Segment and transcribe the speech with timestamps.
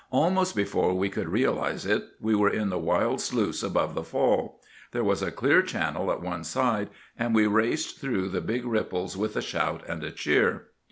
[0.09, 4.59] Almost before we could realize it we were in the wild sluice above the fall.
[4.93, 6.89] There was a clear channel at one side,
[7.19, 10.69] and we raced through the big ripples with a shout and a cheer.